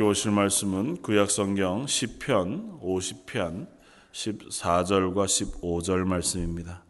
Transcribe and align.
오실 0.00 0.30
말씀은 0.30 1.02
구약성경 1.02 1.84
10편 1.84 2.80
50편 2.80 3.68
14절과 4.12 5.26
15절 5.26 6.06
말씀입니다. 6.06 6.82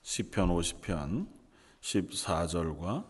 시편 0.00 0.48
50편 0.48 1.28
14절과 1.82 3.06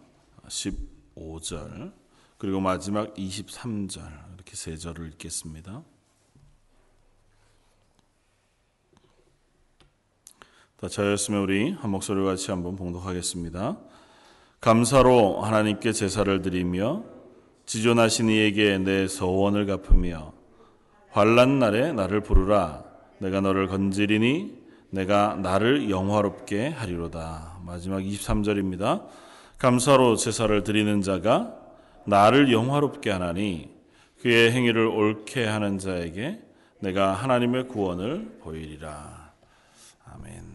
15절 0.49 1.95
그리고 2.39 2.59
마지막 2.59 3.15
23절 3.15 4.35
이렇게 4.35 4.57
세 4.57 4.77
절을 4.77 5.13
읽겠습니다. 5.13 5.92
다 10.83 10.89
자였으면 10.89 11.43
우리 11.43 11.71
한 11.71 11.93
목소리 11.93 12.25
같이 12.25 12.51
한번 12.51 12.75
봉독하겠습니다. 12.75 13.79
감사로 14.61 15.41
하나님께 15.41 15.93
제사를 15.93 16.43
드리며 16.43 17.05
지존하신 17.67 18.29
이에게 18.29 18.79
내 18.79 19.07
서원을 19.07 19.67
갚으며 19.67 20.33
환란 21.13 21.61
날에 21.61 21.93
나를 21.93 22.23
부르라 22.23 22.83
내가 23.19 23.41
너를 23.41 23.69
건지리니 23.69 24.61
내가 24.91 25.37
나를 25.37 25.89
영화롭게 25.89 26.71
하리로다. 26.71 27.61
마지막 27.65 28.01
23절입니다. 28.01 29.07
감사로 29.59 30.17
제사를 30.17 30.65
드리는 30.65 31.01
자가 31.01 31.55
나를 32.07 32.53
영화롭게 32.53 33.13
하나니 33.13 33.71
그의 34.21 34.51
행위를 34.51 34.89
옳게 34.89 35.47
하는 35.47 35.79
자에게 35.79 36.43
내가 36.81 37.13
하나님의 37.13 37.69
구원을 37.69 38.39
보이리라. 38.41 39.31
아멘. 40.07 40.52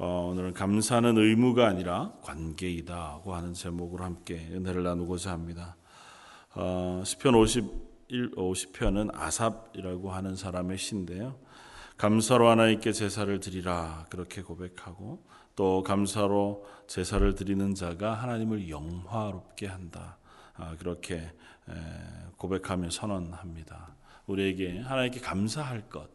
어, 0.00 0.28
오늘은 0.30 0.54
감사는 0.54 1.18
의무가 1.18 1.66
아니라 1.66 2.12
관계이다고 2.22 3.34
하는 3.34 3.52
제목으로 3.52 4.04
함께 4.04 4.36
은혜를 4.52 4.84
나누고자 4.84 5.32
합니다. 5.32 5.76
어, 6.54 7.02
시편 7.04 7.34
51, 7.34 8.30
50편은 8.36 9.12
아삽이라고 9.12 10.12
하는 10.12 10.36
사람의 10.36 10.78
시인데요. 10.78 11.36
감사로 11.96 12.48
하나님께 12.48 12.92
제사를 12.92 13.40
드리라 13.40 14.06
그렇게 14.08 14.40
고백하고 14.40 15.26
또 15.56 15.82
감사로 15.82 16.64
제사를 16.86 17.34
드리는 17.34 17.74
자가 17.74 18.14
하나님을 18.14 18.68
영화롭게 18.68 19.66
한다 19.66 20.18
아, 20.54 20.76
그렇게 20.78 21.32
고백하며 22.36 22.90
선언합니다. 22.90 23.96
우리에게 24.26 24.78
하나님께 24.78 25.18
감사할 25.18 25.88
것 25.88 26.08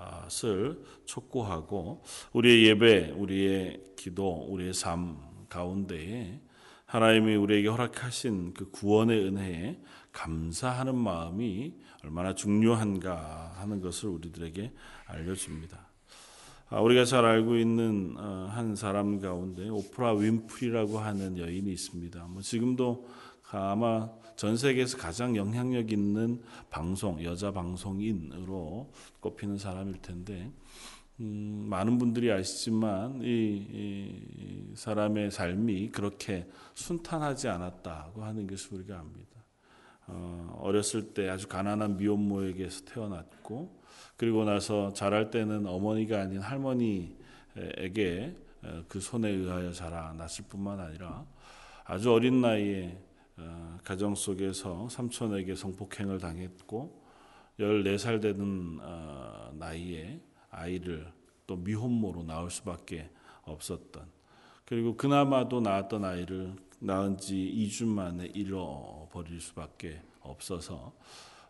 것을 0.00 0.82
촉구하고 1.04 2.02
우리의 2.32 2.68
예배, 2.68 3.10
우리의 3.16 3.82
기도, 3.96 4.46
우리의 4.48 4.74
삶 4.74 5.18
가운데에 5.48 6.40
하나님이 6.86 7.36
우리에게 7.36 7.68
허락하신 7.68 8.54
그 8.54 8.70
구원의 8.70 9.24
은혜에 9.26 9.80
감사하는 10.12 10.96
마음이 10.96 11.74
얼마나 12.02 12.34
중요한가 12.34 13.54
하는 13.56 13.80
것을 13.80 14.08
우리들에게 14.08 14.72
알려줍니다. 15.06 15.88
아, 16.68 16.80
우리가 16.80 17.04
잘 17.04 17.24
알고 17.24 17.56
있는 17.56 18.14
어, 18.16 18.48
한 18.50 18.76
사람 18.76 19.20
가운데 19.20 19.68
오프라 19.68 20.14
윈프리라고 20.14 20.98
하는 20.98 21.36
여인이 21.36 21.70
있습니다. 21.70 22.26
뭐 22.28 22.42
지금도 22.42 23.08
아마 23.50 24.08
전 24.40 24.56
세계에서 24.56 24.96
가장 24.96 25.36
영향력 25.36 25.92
있는 25.92 26.40
방송 26.70 27.22
여자 27.22 27.52
방송인으로 27.52 28.90
꼽히는 29.20 29.58
사람일 29.58 30.00
텐데 30.00 30.50
음, 31.20 31.66
많은 31.68 31.98
분들이 31.98 32.32
아시지만 32.32 33.20
이, 33.20 33.26
이, 33.26 34.72
사람의 34.76 35.30
삶이 35.30 35.90
그렇게 35.90 36.48
순탄하지 36.72 37.48
않았다고 37.48 38.24
하는 38.24 38.46
것을 38.46 38.78
우리가 38.78 39.00
압니다. 39.00 39.44
어, 40.06 40.58
어렸을 40.62 41.12
때 41.12 41.28
아주 41.28 41.46
가난한 41.46 41.98
미혼모에게서 41.98 42.86
태어났고 42.86 43.78
그리고 44.16 44.46
나서 44.46 44.90
자랄 44.94 45.30
때는 45.30 45.66
어머니가 45.66 46.18
아닌 46.18 46.40
할머니에게 46.40 47.16
어, 48.62 48.84
그 48.88 49.00
손에 49.00 49.28
의하여 49.28 49.70
자라났을 49.70 50.46
뿐만 50.48 50.80
아니라 50.80 51.26
아주 51.84 52.10
어린 52.10 52.40
나이에 52.40 52.96
어, 52.96 53.09
가정 53.84 54.14
속에서 54.14 54.88
삼촌에게 54.88 55.54
성폭행을 55.54 56.18
당했고 56.18 57.00
14살 57.58 58.20
되는 58.22 58.78
어, 58.80 59.50
나이에 59.54 60.20
아이를 60.50 61.12
또 61.46 61.56
미혼모로 61.56 62.24
낳을 62.24 62.50
수밖에 62.50 63.10
없었던 63.42 64.06
그리고 64.64 64.96
그나마도 64.96 65.60
낳았던 65.60 66.04
아이를 66.04 66.54
낳은 66.78 67.18
지 67.18 67.34
2주 67.34 67.86
만에 67.86 68.26
잃어버릴 68.26 69.40
수밖에 69.40 70.00
없어서 70.20 70.94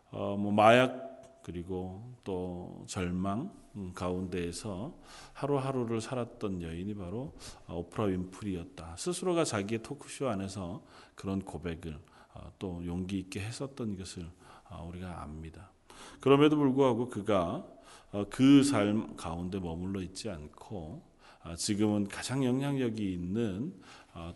어, 0.09 0.35
뭐 0.37 0.51
마약 0.51 1.41
그리고 1.43 2.15
또 2.23 2.83
절망 2.87 3.51
가운데에서 3.93 4.93
하루하루를 5.33 6.01
살았던 6.01 6.61
여인이 6.61 6.93
바로 6.95 7.33
오프라 7.69 8.05
윈프리였다. 8.05 8.95
스스로가 8.97 9.43
자기의 9.43 9.81
토크쇼 9.83 10.29
안에서 10.29 10.83
그런 11.15 11.41
고백을 11.41 11.97
어, 12.33 12.51
또 12.59 12.85
용기 12.85 13.19
있게 13.19 13.41
했었던 13.41 13.97
것을 13.97 14.25
어, 14.69 14.87
우리가 14.89 15.21
압니다. 15.21 15.71
그럼에도 16.19 16.55
불구하고 16.57 17.09
그가 17.09 17.65
어, 18.11 18.25
그삶 18.29 19.15
가운데 19.15 19.59
머물러 19.59 20.01
있지 20.01 20.29
않고 20.29 21.09
지금은 21.57 22.07
가장 22.07 22.45
영향력이 22.45 23.13
있는 23.13 23.73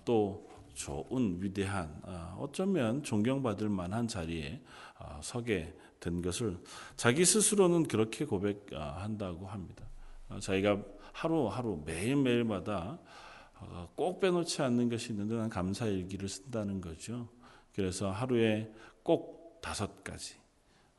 또 0.06 0.50
좋은 0.74 1.38
위대한 1.40 2.02
어쩌면 2.40 3.04
존경받을 3.04 3.70
만한 3.70 4.08
자리에 4.08 4.60
서게 5.22 5.78
된 6.06 6.22
것을 6.22 6.58
자기 6.96 7.26
스스로는 7.26 7.88
그렇게 7.88 8.26
고백한다고 8.26 9.48
합니다. 9.48 9.84
자기가 10.40 10.82
하루하루 11.12 11.82
매일매일마다 11.86 13.00
어, 13.60 13.90
꼭 13.96 14.20
빼놓지 14.20 14.62
않는 14.62 14.90
것이 14.90 15.12
있는데 15.12 15.36
난 15.36 15.50
감사 15.50 15.88
일기를 15.88 16.30
쓴다는 16.30 16.82
거죠. 16.82 17.30
그래서 17.74 18.12
하루에 18.12 18.72
꼭 19.02 19.60
다섯 19.62 20.04
가지 20.04 20.36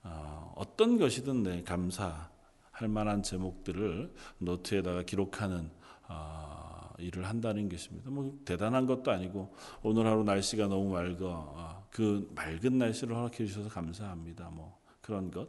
어, 0.02 0.52
어떤 0.56 0.98
것이든 0.98 1.42
내 1.42 1.62
감사할 1.62 2.88
만한 2.88 3.22
제목들을 3.22 4.12
노트에다가 4.38 5.02
기록하는 5.02 5.70
어, 6.08 6.94
일을 6.98 7.26
한다는 7.26 7.68
것입니다. 7.68 8.10
뭐 8.10 8.38
대단한 8.44 8.86
것도 8.86 9.10
아니고 9.10 9.54
오늘 9.82 10.06
하루 10.06 10.24
날씨가 10.24 10.66
너무 10.66 10.90
맑아 10.90 11.84
그 11.90 12.30
맑은 12.34 12.78
날씨를 12.78 13.14
허락해 13.14 13.44
주셔서 13.44 13.68
감사합니다. 13.68 14.50
뭐 14.50 14.75
그런 15.06 15.30
것 15.30 15.48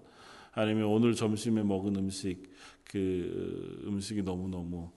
아니면 0.53 0.85
오늘 0.85 1.15
점심에 1.15 1.63
먹은 1.63 1.95
음식 1.95 2.43
그 2.83 3.83
음식이 3.87 4.21
너무 4.21 4.47
너무 4.47 4.91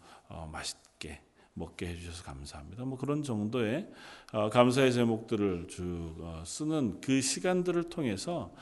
맛있게 0.52 1.22
먹게 1.54 1.88
해주셔서 1.88 2.22
감사합니다. 2.24 2.84
뭐 2.84 2.96
그런 2.96 3.22
정도의 3.22 3.90
어, 4.32 4.48
감사의 4.50 4.92
제목들을 4.92 5.66
쭉 5.68 6.14
어, 6.20 6.42
쓰는 6.46 7.00
그 7.00 7.20
시간들을 7.20 7.84
통해서 7.84 8.54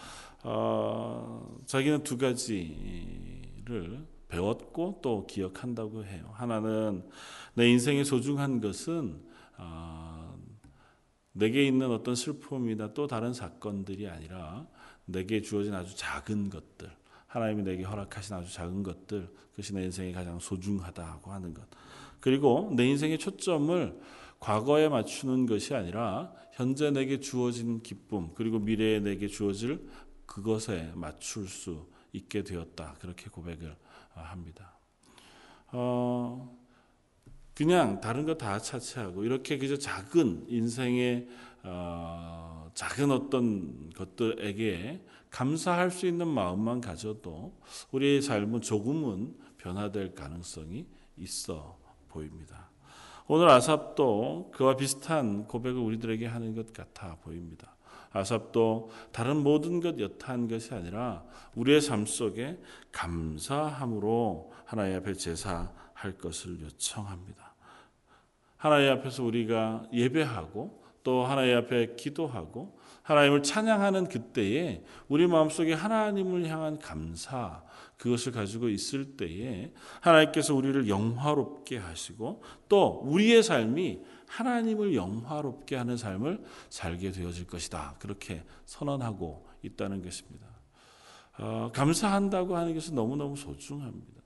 어, 0.42 1.58
자기는 1.66 2.04
두 2.04 2.16
가지를 2.16 4.06
배웠고 4.28 5.00
또 5.02 5.26
기억한다고 5.26 6.04
해요. 6.04 6.30
하나는 6.32 7.04
내 7.54 7.68
인생의 7.68 8.04
소중한 8.04 8.60
것은 8.60 9.26
내게 11.32 11.64
있는 11.66 11.90
어떤 11.90 12.14
슬픔이나 12.14 12.92
또 12.94 13.06
다른 13.06 13.32
사건들이 13.32 14.08
아니라 14.08 14.66
내게 15.08 15.40
주어진 15.40 15.74
아주 15.74 15.96
작은 15.96 16.50
것들, 16.50 16.90
하나님이 17.26 17.62
내게 17.62 17.82
허락하신 17.82 18.36
아주 18.36 18.52
작은 18.52 18.82
것들, 18.82 19.28
그것이 19.50 19.74
내 19.74 19.84
인생에 19.84 20.12
가장 20.12 20.38
소중하다고 20.38 21.32
하는 21.32 21.54
것. 21.54 21.64
그리고 22.20 22.70
내 22.76 22.86
인생의 22.86 23.18
초점을 23.18 24.00
과거에 24.38 24.88
맞추는 24.88 25.46
것이 25.46 25.74
아니라 25.74 26.32
현재 26.52 26.90
내게 26.90 27.20
주어진 27.20 27.82
기쁨 27.82 28.34
그리고 28.34 28.58
미래에 28.58 29.00
내게 29.00 29.28
주어질 29.28 29.88
그것에 30.26 30.92
맞출 30.94 31.48
수 31.48 31.86
있게 32.12 32.44
되었다 32.44 32.94
그렇게 33.00 33.30
고백을 33.30 33.76
합니다. 34.10 34.78
어, 35.72 36.56
그냥 37.58 38.00
다른 38.00 38.24
거 38.24 38.38
다 38.38 38.60
차치하고 38.60 39.24
이렇게 39.24 39.58
그저 39.58 39.76
작은 39.76 40.44
인생의 40.46 41.26
어, 41.64 42.70
작은 42.72 43.10
어떤 43.10 43.90
것들에게 43.96 45.04
감사할 45.30 45.90
수 45.90 46.06
있는 46.06 46.28
마음만 46.28 46.80
가져도 46.80 47.58
우리의 47.90 48.22
삶은 48.22 48.60
조금은 48.60 49.34
변화될 49.56 50.14
가능성이 50.14 50.86
있어 51.16 51.76
보입니다. 52.06 52.70
오늘 53.26 53.48
아삽도 53.48 54.52
그와 54.54 54.76
비슷한 54.76 55.48
고백을 55.48 55.80
우리들에게 55.80 56.26
하는 56.26 56.54
것 56.54 56.72
같아 56.72 57.16
보입니다. 57.24 57.74
아삽도 58.12 58.90
다른 59.10 59.36
모든 59.36 59.80
것 59.80 59.98
여타한 59.98 60.46
것이 60.46 60.72
아니라 60.74 61.24
우리의 61.56 61.80
삶 61.80 62.06
속에 62.06 62.56
감사함으로 62.92 64.52
하나님 64.64 64.96
앞에 64.98 65.14
제사할 65.14 66.18
것을 66.20 66.60
요청합니다. 66.60 67.47
하나님 68.58 68.90
앞에서 68.92 69.24
우리가 69.24 69.84
예배하고 69.92 70.82
또 71.02 71.24
하나님 71.24 71.56
앞에 71.56 71.94
기도하고 71.96 72.78
하나님을 73.02 73.42
찬양하는 73.42 74.08
그때에 74.08 74.84
우리 75.08 75.26
마음속에 75.26 75.72
하나님을 75.72 76.46
향한 76.48 76.78
감사 76.78 77.62
그것을 77.96 78.32
가지고 78.32 78.68
있을 78.68 79.16
때에 79.16 79.72
하나님께서 80.00 80.54
우리를 80.54 80.88
영화롭게 80.88 81.78
하시고 81.78 82.42
또 82.68 83.00
우리의 83.04 83.42
삶이 83.42 84.00
하나님을 84.26 84.94
영화롭게 84.94 85.76
하는 85.76 85.96
삶을 85.96 86.44
살게 86.68 87.12
되어질 87.12 87.46
것이다. 87.46 87.96
그렇게 87.98 88.44
선언하고 88.66 89.46
있다는 89.62 90.02
것입니다. 90.02 90.46
어, 91.38 91.70
감사한다고 91.72 92.56
하는 92.56 92.74
것은 92.74 92.94
너무너무 92.94 93.36
소중합니다. 93.36 94.17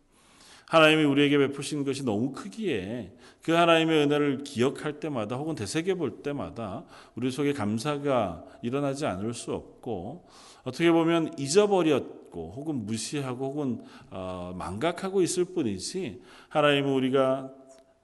하나님이 0.67 1.05
우리에게 1.05 1.39
베푸신 1.39 1.85
것이 1.85 2.05
너무 2.05 2.33
크기에 2.33 3.13
그 3.43 3.53
하나님의 3.53 4.05
은혜를 4.05 4.45
기억할 4.45 5.01
때마다 5.01 5.37
혹은 5.37 5.55
되새겨 5.55 5.97
볼 5.97 6.23
때마다 6.23 6.85
우리 7.15 7.31
속에 7.31 7.53
감사가 7.53 8.45
일어나지 8.63 9.05
않을 9.07 9.35
수 9.35 9.53
없고 9.53 10.27
어떻게 10.65 10.91
보면 10.91 11.35
잊어버렸고 11.39 12.53
혹은 12.57 12.87
무시하고 12.87 13.47
혹은 13.47 13.85
어, 14.11 14.55
망각하고 14.57 15.23
있을 15.23 15.45
뿐이지 15.45 16.23
하나님은 16.49 16.93
우리가 16.93 17.53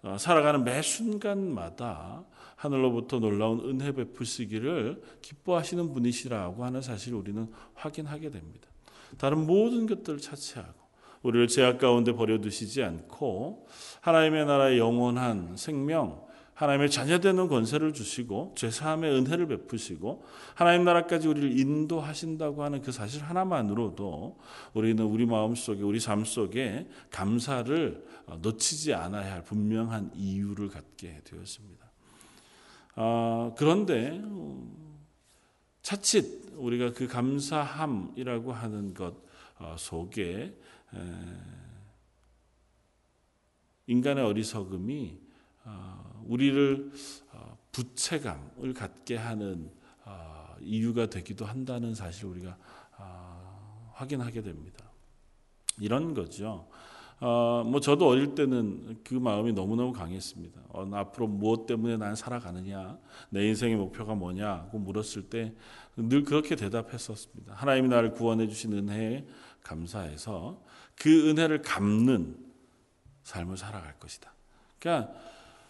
어, 0.03 0.17
살아가는 0.19 0.65
매 0.65 0.83
순간마다 0.83 2.25
하늘로부터 2.57 3.21
놀라운 3.21 3.61
은혜 3.61 3.93
베푸시기를 3.93 5.01
기뻐하시는 5.23 5.93
분이시라고 5.93 6.65
하는 6.65 6.83
사실을 6.83 7.19
우리는 7.19 7.49
확인하게 7.75 8.31
됩니다. 8.31 8.69
다른 9.17 9.47
모든 9.47 9.87
것들을 9.87 10.19
차치하고 10.19 10.88
우리를 11.23 11.49
죄악 11.49 11.79
가운데 11.79 12.13
버려두시지 12.13 12.83
않고 12.83 13.67
하나님의 14.01 14.47
나라의 14.47 14.79
영원한 14.79 15.57
생명, 15.57 16.27
하나님의 16.55 16.91
자녀되는 16.91 17.47
권세를 17.47 17.93
주시고 17.93 18.55
죄사함의 18.57 19.13
은혜를 19.13 19.47
베푸시고 19.47 20.25
하나님 20.55 20.83
나라까지 20.85 21.29
우리를 21.29 21.57
인도하신다고 21.57 22.65
하는 22.65 22.83
그 22.83 22.91
사실 22.91 23.23
하나만으로도 23.23 24.39
우리는 24.75 25.05
우리 25.05 25.25
마음 25.25 25.55
속에 25.55 25.83
우리 25.83 26.01
삶 26.01 26.25
속에 26.25 26.89
감사를 27.11 28.05
놓치지 28.43 28.93
않아야 28.93 29.35
할 29.35 29.45
분명한 29.45 30.11
이유를 30.17 30.69
갖게 30.69 31.21
되었습니다. 31.23 31.87
아, 32.97 33.53
그런데 33.57 34.21
차칫 35.83 36.55
우리가 36.57 36.93
그 36.93 37.07
감사함이라고 37.07 38.53
하는 38.53 38.95
것 38.95 39.15
속에 39.77 40.55
인간의 43.87 44.25
어리석음이 44.25 45.19
어, 45.65 46.25
우리를 46.27 46.93
어, 47.33 47.59
부채감을 47.73 48.75
갖게 48.75 49.17
하는 49.17 49.71
어, 50.05 50.57
이유가 50.61 51.07
되기도 51.07 51.45
한다는 51.45 51.95
사실을 51.95 52.31
우리가 52.31 52.59
확인하게 53.93 54.43
됩니다. 54.43 54.85
이런 55.81 56.15
거죠. 56.15 56.69
어, 57.21 57.65
뭐 57.67 57.81
저도 57.81 58.07
어릴 58.09 58.35
때는 58.35 58.99
그 59.05 59.15
마음이 59.15 59.53
너무너무 59.53 59.93
강했습니다. 59.93 60.61
어, 60.69 60.89
앞으로 60.93 61.27
무엇 61.27 61.67
때문에 61.67 61.97
난 61.97 62.15
살아가느냐, 62.15 62.99
내 63.31 63.47
인생의 63.49 63.77
목표가 63.77 64.15
뭐냐고 64.15 64.79
물었을 64.79 65.25
때 65.25 65.55
늘 65.99 66.23
그렇게 66.23 66.55
대답했었습니다. 66.55 67.55
하나님이 67.55 67.89
나를 67.89 68.13
구원해 68.13 68.47
주신 68.47 68.73
은혜에 68.73 69.27
감사해서 69.63 70.63
그 70.95 71.29
은혜를 71.29 71.63
갚는 71.63 72.37
삶을 73.25 73.57
살아갈 73.57 73.99
것이다. 73.99 74.33
그러니까 74.79 75.13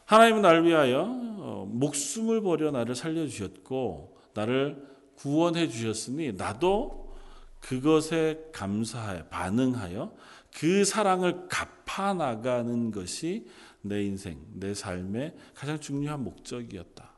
하나님은 0.04 0.42
나를 0.42 0.66
위하여 0.66 1.06
어, 1.08 1.66
목숨을 1.70 2.42
버려 2.42 2.70
나를 2.70 2.94
살려 2.94 3.26
주셨고 3.26 4.18
나를 4.34 4.86
구원해 5.16 5.68
주셨으니 5.68 6.32
나도 6.32 7.16
그것에 7.60 8.50
감사하여 8.52 9.24
반응하여 9.24 10.12
그 10.54 10.84
사랑을 10.84 11.48
갚아 11.48 12.14
나가는 12.14 12.90
것이 12.90 13.46
내 13.82 14.04
인생, 14.04 14.38
내 14.54 14.74
삶의 14.74 15.34
가장 15.54 15.78
중요한 15.78 16.24
목적이었다. 16.24 17.10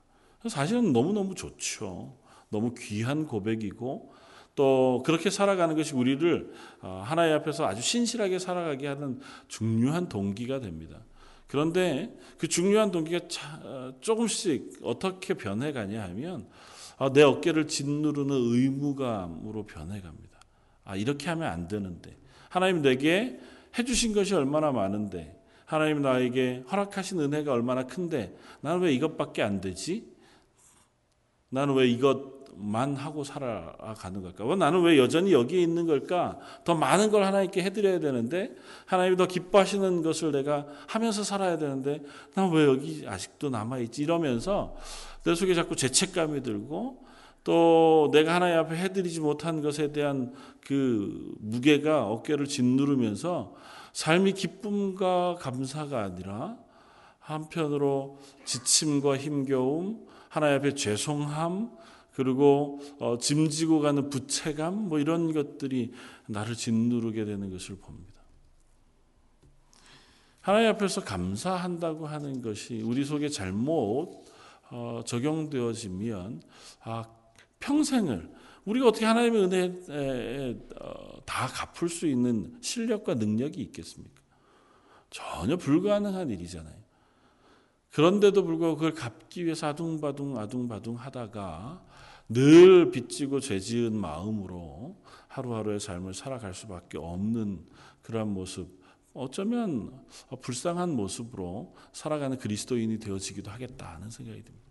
사실은 0.48 0.92
너무너무 0.92 1.34
좋죠. 1.34 2.16
너무 2.48 2.74
귀한 2.74 3.26
고백이고 3.26 4.12
또 4.54 5.02
그렇게 5.06 5.30
살아가는 5.30 5.74
것이 5.76 5.94
우리를 5.94 6.52
어, 6.82 7.02
하나님 7.04 7.34
앞에서 7.36 7.66
아주 7.66 7.80
신실하게 7.80 8.38
살아가게 8.38 8.88
하는 8.88 9.20
중요한 9.48 10.08
동기가 10.08 10.60
됩니다. 10.60 10.98
그런데 11.46 12.16
그 12.38 12.48
중요한 12.48 12.90
동기가 12.90 13.20
어, 13.64 13.94
조금씩 14.00 14.80
어떻게 14.82 15.34
변해가냐 15.34 16.02
하면 16.02 16.48
아, 16.98 17.10
내 17.10 17.22
어깨를 17.22 17.66
짓누르는 17.66 18.36
의무감으로 18.36 19.64
변해갑니다. 19.64 20.38
아, 20.84 20.96
이렇게 20.96 21.30
하면 21.30 21.48
안 21.48 21.66
되는데. 21.66 22.19
하나님 22.50 22.82
내게 22.82 23.40
해주신 23.78 24.12
것이 24.12 24.34
얼마나 24.34 24.72
많은데. 24.72 25.34
하나님 25.64 26.02
나에게 26.02 26.64
허락하신 26.70 27.20
은혜가 27.20 27.52
얼마나 27.52 27.84
큰데. 27.84 28.36
나는 28.60 28.80
왜 28.80 28.92
이것밖에 28.92 29.40
안 29.42 29.60
되지? 29.60 30.04
나는 31.48 31.74
왜 31.74 31.88
이것 31.88 32.40
만 32.56 32.94
하고 32.96 33.22
살아가는 33.24 34.20
걸까? 34.20 34.44
어, 34.44 34.56
나는 34.56 34.82
왜 34.82 34.98
여전히 34.98 35.32
여기에 35.32 35.62
있는 35.62 35.86
걸까? 35.86 36.38
더 36.64 36.74
많은 36.74 37.10
걸 37.10 37.22
하나님께 37.22 37.62
해드려야 37.62 38.00
되는데 38.00 38.54
하나님이 38.84 39.16
더 39.16 39.26
기뻐하시는 39.26 40.02
것을 40.02 40.32
내가 40.32 40.66
하면서 40.88 41.22
살아야 41.22 41.56
되는데 41.56 42.02
난 42.34 42.50
왜 42.50 42.66
여기 42.66 43.04
아직도 43.06 43.48
남아있지? 43.50 44.02
이러면서 44.02 44.76
내 45.24 45.34
속에 45.34 45.54
자꾸 45.54 45.76
죄책감이 45.76 46.42
들고 46.42 47.06
또 47.44 48.10
내가 48.12 48.34
하나님 48.34 48.58
앞에 48.58 48.76
해드리지 48.76 49.20
못한 49.20 49.62
것에 49.62 49.92
대한 49.92 50.32
그 50.66 51.34
무게가 51.40 52.06
어깨를 52.06 52.46
짓누르면서 52.46 53.54
삶이 53.92 54.34
기쁨과 54.34 55.36
감사가 55.40 56.02
아니라 56.02 56.58
한편으로 57.18 58.18
지침과 58.44 59.16
힘겨움, 59.16 60.06
하나님 60.28 60.58
앞에 60.58 60.74
죄송함, 60.74 61.70
그리고 62.12 62.80
어, 62.98 63.18
짐지고 63.18 63.80
가는 63.80 64.10
부채감 64.10 64.88
뭐 64.88 64.98
이런 64.98 65.32
것들이 65.32 65.92
나를 66.26 66.54
짓누르게 66.54 67.24
되는 67.24 67.50
것을 67.50 67.76
봅니다. 67.76 68.20
하나님 70.40 70.70
앞에서 70.70 71.02
감사한다고 71.02 72.06
하는 72.06 72.42
것이 72.42 72.82
우리 72.82 73.04
속에 73.04 73.28
잘못 73.28 74.24
어, 74.70 75.02
적용되어지면 75.04 76.42
아, 76.82 77.04
평생을 77.60 78.30
우리가 78.64 78.88
어떻게 78.88 79.06
하나님의 79.06 79.44
은혜에 79.44 80.58
어, 80.80 81.24
다 81.24 81.46
갚을 81.46 81.88
수 81.88 82.06
있는 82.06 82.56
실력과 82.60 83.14
능력이 83.14 83.60
있겠습니까? 83.62 84.20
전혀 85.10 85.56
불가능한 85.56 86.30
일이잖아요. 86.30 86.80
그런데도 87.92 88.44
불구하고 88.44 88.76
그걸 88.76 88.94
갚기 88.94 89.44
위해서 89.44 89.68
아둥바둥 89.68 90.38
아둥바둥 90.38 90.96
하다가 90.96 91.84
늘 92.28 92.92
빚지고 92.92 93.40
죄지은 93.40 93.92
마음으로 93.92 94.96
하루하루의 95.26 95.80
삶을 95.80 96.14
살아갈 96.14 96.54
수밖에 96.54 96.96
없는 96.98 97.66
그러한 98.02 98.28
모습, 98.28 98.80
어쩌면 99.14 99.92
불쌍한 100.40 100.90
모습으로 100.90 101.74
살아가는 101.92 102.38
그리스도인이 102.38 103.00
되어지기도 103.00 103.50
하겠다는 103.50 104.10
생각이 104.10 104.44
듭니다. 104.44 104.69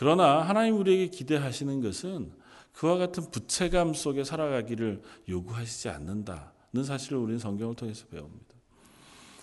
그러나 0.00 0.40
하나님 0.40 0.78
우리에게 0.78 1.08
기대하시는 1.08 1.82
것은 1.82 2.32
그와 2.72 2.96
같은 2.96 3.30
부채감 3.30 3.92
속에 3.92 4.24
살아가기를 4.24 5.02
요구하시지 5.28 5.90
않는다는 5.90 6.84
사실을 6.86 7.18
우리는 7.18 7.38
성경을 7.38 7.74
통해서 7.74 8.06
배웁니다. 8.06 8.54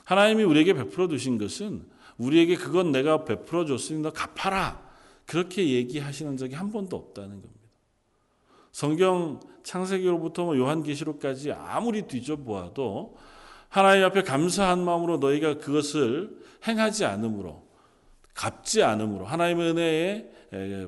하나님이 0.04 0.42
우리에게 0.42 0.74
베풀어 0.74 1.10
두신 1.10 1.38
것은 1.38 1.86
우리에게 2.18 2.56
그건 2.56 2.92
내가 2.92 3.24
베풀어 3.24 3.66
줬으니 3.66 4.00
너 4.00 4.12
갚아라. 4.12 4.82
그렇게 5.28 5.70
얘기하시는 5.76 6.38
적이 6.38 6.56
한 6.56 6.72
번도 6.72 6.98
없다는 6.98 7.40
겁니다. 7.40 7.70
성경 8.72 9.40
창세기로부터 9.62 10.46
뭐 10.46 10.58
요한계시록까지 10.58 11.52
아무리 11.52 12.08
뒤져보아도 12.08 13.16
하나님 13.70 14.06
앞에 14.06 14.24
감사한 14.24 14.84
마음으로 14.84 15.18
너희가 15.18 15.60
그것을 15.60 16.36
행하지 16.68 17.06
않으므로 17.06 17.68
갚지 18.34 18.82
않으므로 18.82 19.26
하나님의 19.26 19.70
은혜에 19.70 20.37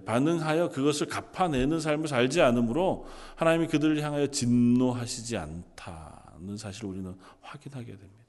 반응하여 0.06 0.70
그것을 0.70 1.08
갚아내는 1.08 1.80
삶을 1.80 2.08
살지 2.08 2.42
않으므로 2.42 3.06
하나님이 3.36 3.68
그들을 3.68 4.02
향하여 4.02 4.28
진노하시지 4.28 5.38
않다는 5.38 6.58
사실을 6.58 6.90
우리는 6.90 7.16
확인하게 7.42 7.88
됩니다. 7.88 8.20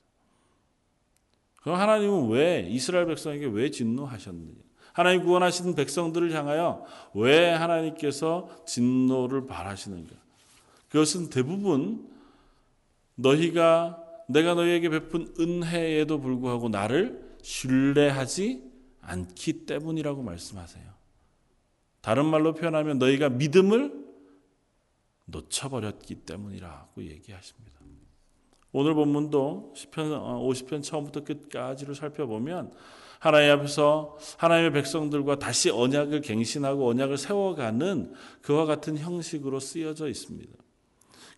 그럼 1.56 1.78
하나님은 1.78 2.30
왜 2.30 2.66
이스라엘 2.68 3.06
백성에게 3.06 3.46
왜 3.46 3.70
진노하셨느냐? 3.70 4.60
하나님 4.92 5.24
구원하신 5.24 5.74
백성들을 5.74 6.32
향하여 6.32 6.84
왜 7.14 7.50
하나님께서 7.50 8.48
진노를 8.66 9.46
바라시는가? 9.46 10.16
그것은 10.88 11.30
대부분 11.30 12.10
너희가 13.14 14.02
내가 14.28 14.54
너희에게 14.54 14.88
베푼 14.88 15.32
은혜에도 15.38 16.20
불구하고 16.20 16.68
나를 16.68 17.36
신뢰하지 17.42 18.70
않기 19.00 19.66
때문이라고 19.66 20.22
말씀하세요. 20.22 20.99
다른 22.00 22.26
말로 22.26 22.54
표현하면 22.54 22.98
너희가 22.98 23.28
믿음을 23.28 23.92
놓쳐버렸기 25.26 26.16
때문이라고 26.16 27.02
얘기하십니다. 27.04 27.70
오늘 28.72 28.94
본문도 28.94 29.74
10편, 29.76 29.90
50편 29.90 30.78
어, 30.78 30.80
처음부터 30.80 31.24
끝까지를 31.24 31.94
살펴보면 31.94 32.72
하나님 33.18 33.50
앞에서 33.52 34.16
하나님의 34.38 34.72
백성들과 34.72 35.38
다시 35.38 35.70
언약을 35.70 36.22
갱신하고 36.22 36.88
언약을 36.88 37.18
세워가는 37.18 38.14
그와 38.42 38.64
같은 38.64 38.96
형식으로 38.96 39.60
쓰여져 39.60 40.08
있습니다. 40.08 40.52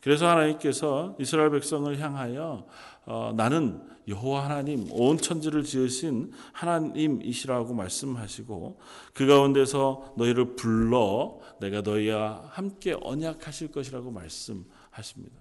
그래서 0.01 0.29
하나님께서 0.29 1.17
이스라엘 1.19 1.51
백성을 1.51 1.99
향하여 1.99 2.67
어, 3.05 3.33
나는 3.37 3.83
여호와 4.09 4.45
하나님 4.45 4.87
온 4.91 5.17
천지를 5.17 5.63
지으신 5.65 6.33
하나님이시라고 6.53 7.73
말씀하시고 7.75 8.81
그 9.15 9.27
가운데서 9.27 10.15
너희를 10.17 10.57
불러 10.57 11.39
내가 11.61 11.83
너희와 11.83 12.49
함께 12.51 12.97
언약하실 13.01 13.71
것이라고 13.73 14.11
말씀하십니다. 14.11 15.37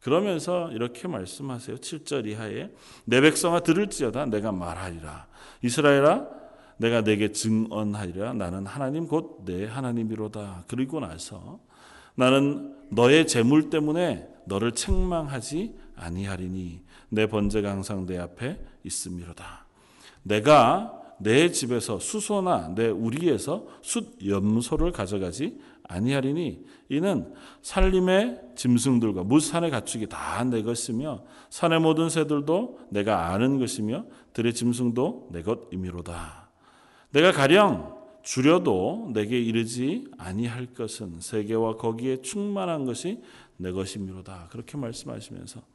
그러면서 0.00 0.70
이렇게 0.72 1.08
말씀하세요. 1.08 1.76
7절 1.76 2.26
이하에 2.26 2.70
내 3.06 3.20
백성아 3.22 3.60
들을지어다 3.60 4.26
내가 4.26 4.52
말하리라 4.52 5.26
이스라엘아 5.62 6.28
내가 6.76 7.02
내게 7.02 7.32
증언하리라 7.32 8.34
나는 8.34 8.66
하나님 8.66 9.06
곧 9.08 9.44
내 9.46 9.66
하나님이로다. 9.66 10.64
그리고 10.68 11.00
나서 11.00 11.58
나는 12.16 12.74
너의 12.90 13.26
재물 13.26 13.70
때문에 13.70 14.28
너를 14.46 14.72
책망하지 14.72 15.74
아니하리니 15.96 16.82
내 17.14 17.26
번제가 17.26 17.70
항상 17.70 18.06
내 18.06 18.18
앞에 18.18 18.58
있음이로다. 18.84 19.66
내가 20.22 21.00
내 21.20 21.50
집에서 21.50 21.98
수소나 21.98 22.74
내 22.74 22.88
우리에서 22.88 23.66
숫 23.82 24.18
염소를 24.26 24.92
가져가지 24.92 25.58
아니하리니 25.84 26.64
이는 26.88 27.32
산림의 27.62 28.40
짐승들과 28.56 29.22
무산의 29.24 29.70
가축이 29.70 30.08
다 30.08 30.44
내 30.44 30.62
것이며 30.62 31.22
산의 31.50 31.80
모든 31.80 32.08
새들도 32.08 32.80
내가 32.90 33.32
아는 33.32 33.58
것이며 33.58 34.04
들의 34.32 34.52
짐승도 34.52 35.28
내 35.32 35.42
것이미로다. 35.42 36.50
내가 37.10 37.32
가령 37.32 37.94
줄여도 38.22 39.10
내게 39.12 39.38
이르지 39.38 40.08
아니할 40.18 40.66
것은 40.66 41.20
세계와 41.20 41.76
거기에 41.76 42.22
충만한 42.22 42.86
것이 42.86 43.22
내 43.58 43.70
것이미로다. 43.70 44.48
그렇게 44.50 44.76
말씀하시면서 44.76 45.73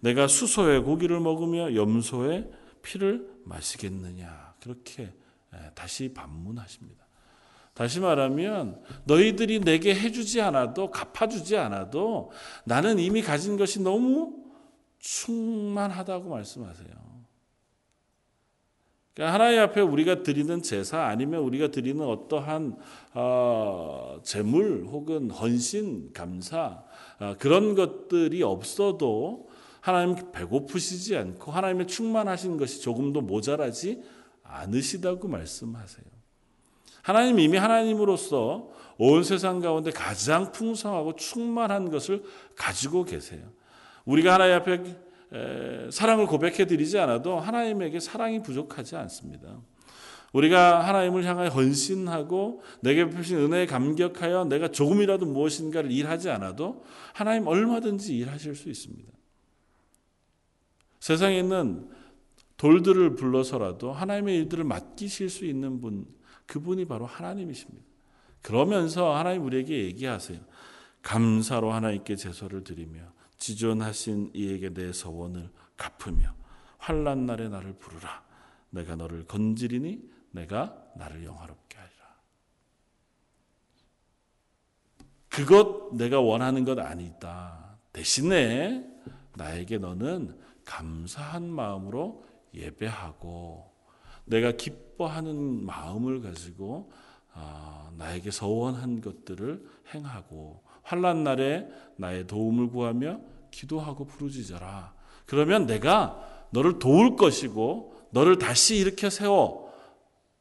내가 0.00 0.26
수소의 0.26 0.82
고기를 0.82 1.20
먹으며 1.20 1.74
염소의 1.74 2.50
피를 2.82 3.28
마시겠느냐. 3.44 4.54
그렇게 4.60 5.12
다시 5.74 6.12
반문하십니다. 6.12 7.04
다시 7.74 7.98
말하면 8.00 8.80
너희들이 9.04 9.60
내게 9.60 9.94
해주지 9.94 10.40
않아도 10.40 10.90
갚아주지 10.90 11.56
않아도 11.56 12.30
나는 12.64 12.98
이미 12.98 13.20
가진 13.20 13.56
것이 13.56 13.82
너무 13.82 14.44
충만하다고 15.00 16.30
말씀하세요. 16.30 17.04
그러니까 19.14 19.34
하나님 19.34 19.60
앞에 19.60 19.80
우리가 19.80 20.22
드리는 20.22 20.60
제사 20.62 21.04
아니면 21.04 21.42
우리가 21.42 21.68
드리는 21.68 22.04
어떠한 22.04 22.76
어, 23.14 24.18
재물 24.24 24.86
혹은 24.88 25.30
헌신, 25.30 26.12
감사 26.12 26.82
어, 27.20 27.36
그런 27.38 27.74
것들이 27.76 28.42
없어도 28.42 29.48
하나님 29.84 30.16
배고프시지 30.32 31.14
않고 31.14 31.52
하나님의 31.52 31.86
충만하신 31.86 32.56
것이 32.56 32.80
조금도 32.80 33.20
모자라지 33.20 34.02
않으시다고 34.42 35.28
말씀하세요. 35.28 36.06
하나님 37.02 37.38
이미 37.38 37.58
하나님으로서 37.58 38.70
온 38.96 39.22
세상 39.22 39.60
가운데 39.60 39.90
가장 39.90 40.52
풍성하고 40.52 41.16
충만한 41.16 41.90
것을 41.90 42.22
가지고 42.56 43.04
계세요. 43.04 43.42
우리가 44.06 44.32
하나님 44.32 44.54
앞에 44.54 45.90
사랑을 45.90 46.28
고백해 46.28 46.64
드리지 46.64 46.98
않아도 47.00 47.38
하나님에게 47.38 48.00
사랑이 48.00 48.40
부족하지 48.40 48.96
않습니다. 48.96 49.60
우리가 50.32 50.80
하나님을 50.80 51.24
향하여 51.24 51.50
헌신하고 51.50 52.62
내게 52.80 53.04
베푸신 53.04 53.36
은혜에 53.36 53.66
감격하여 53.66 54.46
내가 54.46 54.68
조금이라도 54.68 55.26
무엇인가를 55.26 55.92
일하지 55.92 56.30
않아도 56.30 56.86
하나님 57.12 57.46
얼마든지 57.46 58.16
일하실 58.16 58.54
수 58.54 58.70
있습니다. 58.70 59.13
세상에 61.04 61.38
있는 61.38 61.86
돌들을 62.56 63.14
불러서라도 63.14 63.92
하나님의 63.92 64.38
일들을 64.38 64.64
맡기실 64.64 65.28
수 65.28 65.44
있는 65.44 65.82
분, 65.82 66.06
그분이 66.46 66.86
바로 66.86 67.04
하나님이십니다. 67.04 67.84
그러면서 68.40 69.14
하나님 69.14 69.44
우리에게 69.44 69.84
얘기하세요. 69.84 70.40
감사로 71.02 71.72
하나님께 71.72 72.16
제소를 72.16 72.64
드리며 72.64 73.02
지존하신 73.36 74.30
이에게 74.32 74.72
내 74.72 74.94
서원을 74.94 75.50
갚으며 75.76 76.34
환란 76.78 77.26
날에 77.26 77.50
나를 77.50 77.74
부르라. 77.74 78.24
내가 78.70 78.96
너를 78.96 79.26
건지리니 79.26 80.00
내가 80.30 80.74
나를 80.96 81.22
영화롭게 81.22 81.76
하리라. 81.76 82.16
그것 85.28 85.94
내가 85.96 86.22
원하는 86.22 86.64
것 86.64 86.78
아니다. 86.78 87.76
대신에 87.92 88.86
나에게 89.34 89.76
너는 89.76 90.42
감사한 90.64 91.50
마음으로 91.50 92.24
예배하고 92.54 93.72
내가 94.24 94.52
기뻐하는 94.52 95.64
마음을 95.64 96.20
가지고 96.20 96.90
아, 97.32 97.90
나에게 97.96 98.30
서원한 98.30 99.00
것들을 99.00 99.64
행하고 99.92 100.62
환란 100.82 101.24
날에 101.24 101.66
나의 101.96 102.26
도움을 102.26 102.68
구하며 102.68 103.20
기도하고 103.50 104.06
부르짖어라. 104.06 104.94
그러면 105.26 105.66
내가 105.66 106.46
너를 106.50 106.78
도울 106.78 107.16
것이고 107.16 107.94
너를 108.10 108.38
다시 108.38 108.76
일으켜 108.76 109.10
세워 109.10 109.72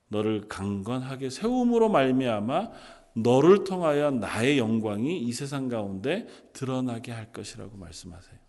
너를 0.10 0.48
강건하게 0.48 1.30
세움으로 1.30 1.89
말미암아 1.89 2.70
너를 3.15 3.63
통하여 3.63 4.12
나의 4.12 4.60
영광이 4.60 5.20
이 5.20 5.32
세상 5.34 5.70
가운데 5.70 6.27
드러나게 6.53 7.12
할 7.12 7.32
것이라고 7.32 7.77
말씀하세요. 7.77 8.43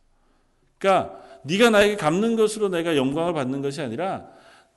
그러니까 0.84 1.18
네가 1.44 1.70
나에게 1.70 1.96
갚는 1.96 2.36
것으로 2.36 2.68
내가 2.68 2.94
영광을 2.94 3.32
받는 3.32 3.62
것이 3.62 3.80
아니라 3.80 4.28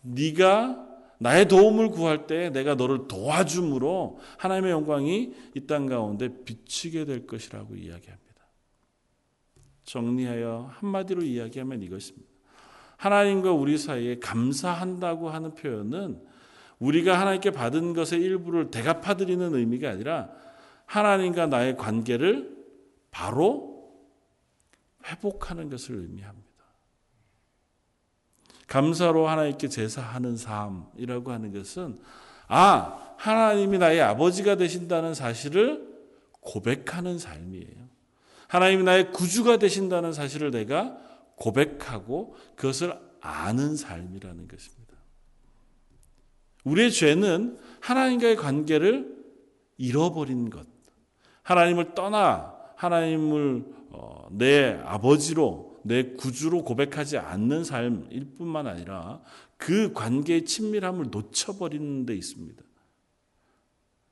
네가 0.02 0.88
나의 1.20 1.48
도움을 1.50 1.90
구할 1.90 2.28
때 2.28 2.50
내가 2.50 2.76
너를 2.76 3.08
도와줌으로 3.10 4.20
하나님의 4.38 4.72
영광이 4.72 5.34
이 5.56 5.68
땅 5.68 5.88
가운데 5.88 6.30
비치게 6.46 7.04
될 7.06 7.28
것이라고 7.28 7.76
이야기합니다. 7.76 8.18
정리하여 9.84 10.70
한마디로 10.76 11.24
이야기하면 11.24 11.82
이것입니다. 11.82 12.28
하나님과 12.96 13.52
우리 13.52 13.78
사이에 13.78 14.20
감사한다고 14.20 15.30
하는 15.30 15.56
표현은 15.56 16.22
우리가 16.80 17.20
하나님께 17.20 17.52
받은 17.52 17.94
것의 17.94 18.22
일부를 18.22 18.72
대갚아드리는 18.72 19.54
의미가 19.54 19.90
아니라 19.90 20.30
하나님과 20.86 21.48
나의 21.48 21.76
관계를 21.76 22.56
바로 23.12 23.77
회복하는 25.08 25.70
것을 25.70 25.96
의미합니다. 25.96 26.48
감사로 28.68 29.28
하나님께 29.28 29.70
제사하는 29.70 30.36
삶이라고 30.38 31.32
하는 31.32 31.54
것은 31.54 32.00
아, 32.48 33.16
하나님이 33.18 33.78
나의 33.78 34.02
아버지가 34.02 34.56
되신다는 34.56 35.14
사실을 35.14 35.88
고백하는 36.42 37.18
삶이에요. 37.18 37.88
하나님이 38.48 38.84
나의 38.84 39.12
구주가 39.12 39.58
되신다는 39.58 40.14
사실을 40.14 40.52
내가 40.52 40.98
고백하고 41.36 42.36
그것을 42.56 42.98
아는 43.20 43.76
삶이라는 43.76 44.48
것입니다. 44.48 44.96
우리의 46.64 46.92
죄는 46.92 47.60
하나님과의 47.82 48.36
관계를 48.36 49.16
잃어버린 49.78 50.50
것. 50.50 50.66
하나님을 51.44 51.94
떠나 51.96 52.56
하나님을 52.76 53.77
어, 53.92 54.28
내 54.32 54.80
아버지로 54.84 55.78
내 55.84 56.12
구주로 56.14 56.64
고백하지 56.64 57.18
않는 57.18 57.64
삶일 57.64 58.36
뿐만 58.38 58.68
아니라 58.68 59.22
그 59.58 59.94
관계의 59.94 60.46
친밀함을 60.46 61.08
놓쳐버리는 61.12 62.06
데 62.06 62.16
있습니다. 62.16 62.64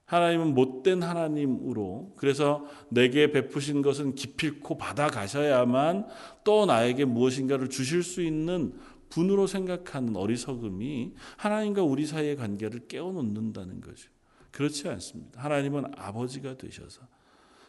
하나님은 0.05 0.53
못된 0.53 1.01
하나님으로 1.01 2.13
그래서 2.15 2.65
내게 2.89 3.31
베푸신 3.31 3.81
것은 3.81 4.15
기필코 4.15 4.77
받아 4.77 5.07
가셔야만 5.07 6.07
또 6.43 6.65
나에게 6.65 7.05
무엇인가를 7.05 7.69
주실 7.69 8.03
수 8.03 8.21
있는 8.21 8.73
분으로 9.09 9.47
생각하는 9.47 10.15
어리석음이 10.15 11.13
하나님과 11.37 11.83
우리 11.83 12.05
사이의 12.05 12.35
관계를 12.35 12.87
깨어놓는다는 12.87 13.81
거죠. 13.81 14.09
그렇지 14.51 14.87
않습니다. 14.87 15.41
하나님은 15.41 15.85
아버지가 15.97 16.57
되셔서 16.57 17.01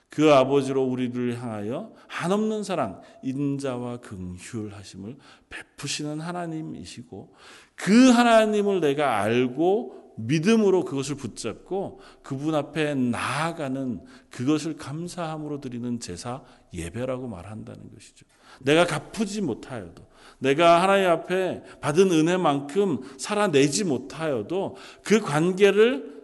그 0.09 0.33
아버지로 0.33 0.85
우리를 0.85 1.41
향하여 1.41 1.93
한없는 2.09 2.63
사랑, 2.63 3.01
인자와 3.23 3.99
긍휼하심을 3.99 5.17
베푸시는 5.51 6.21
하나님이시고 6.21 7.35
그 7.75 8.11
하나님을 8.11 8.81
내가 8.81 9.21
알고 9.21 10.07
믿음으로 10.17 10.85
그것을 10.85 11.17
붙잡고 11.17 12.01
그분 12.23 12.55
앞에 12.55 12.95
나아가는 12.95 14.01
그것을 14.31 14.77
감사함으로 14.77 15.61
드리는 15.61 16.01
제사 16.01 16.43
예배라고 16.73 17.29
말한다는 17.29 17.91
것이죠. 17.93 18.25
내가 18.61 18.87
갚지 18.87 19.43
못하여도 19.43 20.07
내가 20.39 20.83
하나님 20.83 21.11
앞에 21.11 21.63
받은 21.81 22.11
은혜만큼 22.11 23.19
살아내지 23.19 23.85
못하여도 23.85 24.77
그 25.03 25.21
관계를 25.21 26.16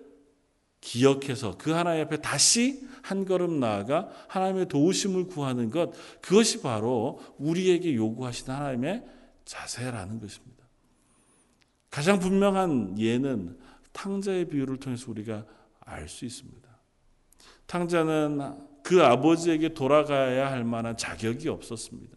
기억해서 0.82 1.56
그 1.56 1.70
하나님 1.70 2.04
앞에 2.04 2.18
다시 2.18 2.86
한 3.02 3.24
걸음 3.24 3.60
나아가 3.60 4.10
하나님의 4.28 4.68
도우심을 4.68 5.28
구하는 5.28 5.70
것 5.70 5.92
그것이 6.20 6.60
바로 6.60 7.20
우리에게 7.38 7.94
요구하신 7.94 8.50
하나님의 8.50 9.04
자세라는 9.44 10.20
것입니다. 10.20 10.62
가장 11.88 12.18
분명한 12.18 12.98
예는 12.98 13.58
탕자의 13.92 14.48
비유를 14.48 14.78
통해서 14.78 15.10
우리가 15.10 15.44
알 15.80 16.08
수 16.08 16.24
있습니다. 16.24 16.68
탕자는 17.66 18.56
그 18.82 19.02
아버지에게 19.04 19.74
돌아가야 19.74 20.50
할 20.50 20.64
만한 20.64 20.96
자격이 20.96 21.48
없었습니다. 21.48 22.16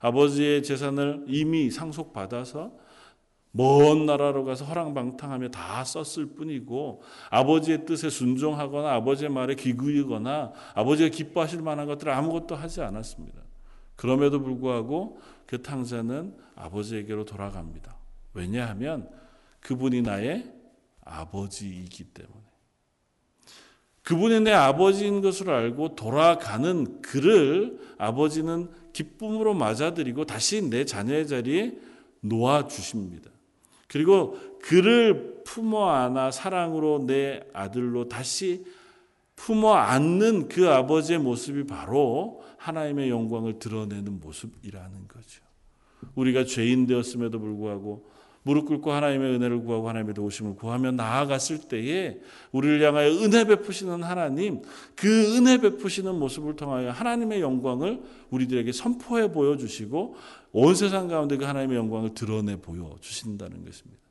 아버지의 0.00 0.62
재산을 0.62 1.24
이미 1.28 1.70
상속받아서 1.70 2.72
먼 3.56 4.04
나라로 4.04 4.44
가서 4.44 4.64
허랑방탕하며 4.64 5.50
다 5.50 5.84
썼을 5.84 6.34
뿐이고 6.34 7.02
아버지의 7.30 7.84
뜻에 7.86 8.10
순종하거나 8.10 8.92
아버지의 8.94 9.30
말에 9.30 9.54
기구이거나 9.54 10.52
아버지가 10.74 11.10
기뻐하실 11.10 11.62
만한 11.62 11.86
것들을 11.86 12.12
아무것도 12.12 12.56
하지 12.56 12.82
않았습니다. 12.82 13.40
그럼에도 13.94 14.42
불구하고 14.42 15.20
그 15.46 15.62
탕자는 15.62 16.34
아버지에게로 16.56 17.26
돌아갑니다. 17.26 17.96
왜냐하면 18.32 19.08
그분이 19.60 20.02
나의 20.02 20.52
아버지이기 21.04 22.04
때문에. 22.06 22.42
그분이 24.02 24.40
내 24.40 24.52
아버지인 24.52 25.20
것을 25.20 25.50
알고 25.50 25.94
돌아가는 25.94 27.00
그를 27.02 27.78
아버지는 27.98 28.68
기쁨으로 28.92 29.54
맞아들이고 29.54 30.24
다시 30.24 30.68
내 30.68 30.84
자녀의 30.84 31.28
자리에 31.28 31.78
놓아 32.18 32.66
주십니다. 32.66 33.30
그리고 33.94 34.36
그를 34.60 35.44
품어 35.44 35.88
안아 35.88 36.32
사랑으로 36.32 37.04
내 37.06 37.44
아들로 37.52 38.08
다시 38.08 38.64
품어 39.36 39.72
안는 39.72 40.48
그 40.48 40.68
아버지의 40.68 41.20
모습이 41.20 41.64
바로 41.64 42.42
하나님의 42.58 43.08
영광을 43.08 43.60
드러내는 43.60 44.18
모습이라는 44.18 45.06
거죠. 45.06 45.42
우리가 46.16 46.44
죄인 46.44 46.88
되었음에도 46.88 47.38
불구하고 47.38 48.10
무릎 48.44 48.66
꿇고 48.66 48.92
하나님의 48.92 49.34
은혜를 49.34 49.64
구하고 49.64 49.88
하나님의 49.88 50.14
도우심을 50.14 50.54
구하며 50.56 50.92
나아갔을 50.92 51.60
때에 51.60 52.20
우리를 52.52 52.86
향하여 52.86 53.10
은혜 53.10 53.44
베푸시는 53.44 54.02
하나님, 54.02 54.62
그 54.94 55.36
은혜 55.36 55.58
베푸시는 55.58 56.14
모습을 56.18 56.54
통하여 56.54 56.90
하나님의 56.90 57.40
영광을 57.40 58.02
우리들에게 58.30 58.70
선포해 58.70 59.32
보여주시고 59.32 60.16
온 60.52 60.74
세상 60.74 61.08
가운데 61.08 61.38
그 61.38 61.44
하나님의 61.46 61.78
영광을 61.78 62.12
드러내 62.12 62.60
보여주신다는 62.60 63.64
것입니다. 63.64 64.02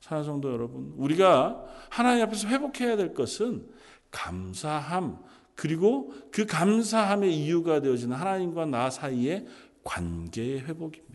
사랑 0.00 0.24
성도 0.24 0.50
여러분, 0.50 0.94
우리가 0.96 1.62
하나님 1.90 2.24
앞에서 2.24 2.48
회복해야 2.48 2.96
될 2.96 3.12
것은 3.12 3.66
감사함, 4.10 5.18
그리고 5.54 6.14
그 6.30 6.46
감사함의 6.46 7.36
이유가 7.36 7.80
되어지는 7.80 8.16
하나님과 8.16 8.64
나 8.66 8.88
사이의 8.88 9.46
관계의 9.84 10.60
회복입니다. 10.60 11.11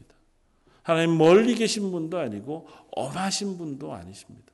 하나님 0.87 1.17
멀리 1.17 1.53
계신 1.55 1.91
분도 1.91 2.17
아니고 2.17 2.65
엄하신 2.95 3.57
분도 3.57 3.91
아니십니다. 3.91 4.53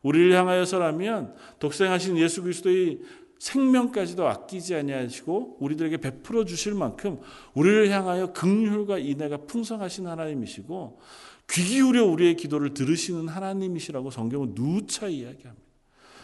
우리를 0.00 0.32
향하여서라면 0.32 1.34
독생하신 1.58 2.16
예수 2.16 2.42
그리스도의 2.42 3.00
생명까지도 3.38 4.26
아끼지 4.26 4.74
아니하시고 4.76 5.58
우리들에게 5.60 5.98
베풀어 5.98 6.46
주실 6.46 6.72
만큼 6.72 7.20
우리를 7.52 7.90
향하여 7.90 8.32
긍휼과 8.32 8.96
인애가 8.96 9.44
풍성하신 9.46 10.06
하나님이시고 10.06 11.00
귀 11.50 11.62
기울여 11.62 12.06
우리의 12.06 12.36
기도를 12.36 12.72
들으시는 12.72 13.28
하나님이시라고 13.28 14.10
성경은 14.10 14.54
누차 14.54 15.06
이야기합니다. 15.06 15.62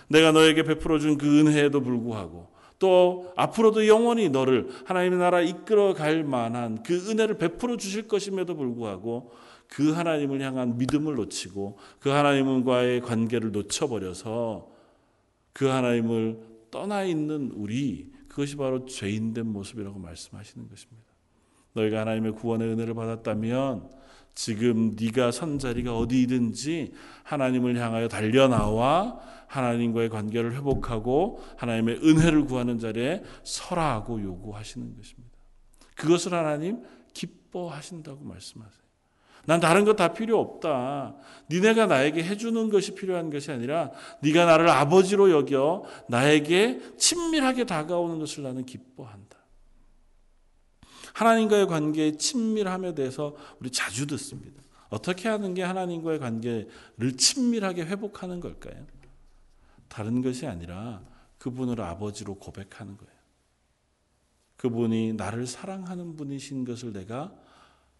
내가 0.08 0.32
너에게 0.32 0.62
베풀어 0.62 0.98
준 0.98 1.18
그 1.18 1.38
은혜에도 1.38 1.82
불구하고 1.82 2.48
또 2.78 3.30
앞으로도 3.36 3.86
영원히 3.86 4.30
너를 4.30 4.70
하나님의 4.86 5.18
나라 5.18 5.42
이끌어 5.42 5.92
갈 5.92 6.24
만한 6.24 6.82
그 6.82 7.10
은혜를 7.10 7.36
베풀어 7.36 7.76
주실 7.76 8.08
것임에도 8.08 8.56
불구하고 8.56 9.30
그 9.70 9.92
하나님을 9.92 10.40
향한 10.42 10.76
믿음을 10.78 11.14
놓치고 11.14 11.78
그 12.00 12.10
하나님과의 12.10 13.00
관계를 13.00 13.52
놓쳐버려서 13.52 14.68
그 15.52 15.66
하나님을 15.66 16.40
떠나 16.70 17.04
있는 17.04 17.52
우리 17.54 18.12
그것이 18.28 18.56
바로 18.56 18.84
죄인된 18.84 19.46
모습이라고 19.46 19.98
말씀하시는 19.98 20.68
것입니다. 20.68 21.08
너희가 21.74 22.00
하나님의 22.00 22.32
구원의 22.32 22.68
은혜를 22.68 22.94
받았다면 22.94 23.88
지금 24.34 24.96
네가 24.98 25.30
선 25.30 25.58
자리가 25.58 25.96
어디든지 25.96 26.92
하나님을 27.22 27.76
향하여 27.76 28.08
달려 28.08 28.48
나와 28.48 29.20
하나님과의 29.46 30.08
관계를 30.08 30.56
회복하고 30.56 31.40
하나님의 31.56 32.00
은혜를 32.02 32.44
구하는 32.46 32.78
자리에 32.78 33.22
서라고 33.44 34.20
요구하시는 34.20 34.96
것입니다. 34.96 35.38
그것을 35.94 36.34
하나님 36.34 36.82
기뻐하신다고 37.12 38.24
말씀하세요. 38.24 38.89
난 39.46 39.58
다른 39.60 39.84
거 39.84 39.94
다 39.94 40.12
필요 40.12 40.38
없다. 40.38 41.16
니네가 41.50 41.86
나에게 41.86 42.22
해주는 42.22 42.70
것이 42.70 42.94
필요한 42.94 43.30
것이 43.30 43.50
아니라 43.50 43.90
네가 44.22 44.44
나를 44.44 44.68
아버지로 44.68 45.30
여겨 45.30 45.84
나에게 46.08 46.96
친밀하게 46.96 47.64
다가오는 47.64 48.18
것을 48.18 48.42
나는 48.42 48.64
기뻐한다. 48.64 49.38
하나님과의 51.14 51.66
관계의 51.66 52.18
친밀함에 52.18 52.94
대해서 52.94 53.34
우리 53.58 53.70
자주 53.70 54.06
듣습니다. 54.06 54.62
어떻게 54.90 55.28
하는 55.28 55.54
게 55.54 55.62
하나님과의 55.62 56.18
관계를 56.18 57.16
친밀하게 57.16 57.84
회복하는 57.84 58.40
걸까요? 58.40 58.86
다른 59.88 60.22
것이 60.22 60.46
아니라 60.46 61.02
그분을 61.38 61.80
아버지로 61.80 62.36
고백하는 62.36 62.96
거예요. 62.96 63.12
그분이 64.56 65.14
나를 65.14 65.46
사랑하는 65.46 66.16
분이신 66.16 66.64
것을 66.64 66.92
내가 66.92 67.34